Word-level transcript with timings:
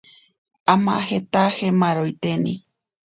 Amajetaje 0.73 1.67
maaroiteni. 1.79 2.53